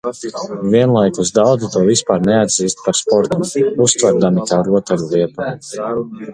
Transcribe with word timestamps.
Vienlaikus 0.75 1.29
daudzi 1.35 1.69
to 1.75 1.83
vispār 1.89 2.25
neatzīst 2.31 2.83
par 2.87 2.99
sportu, 3.03 3.51
uztverdami 3.89 4.51
kā 4.55 4.63
rotaļlietu. 4.73 5.55